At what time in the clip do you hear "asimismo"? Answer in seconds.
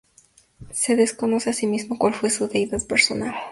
1.51-1.99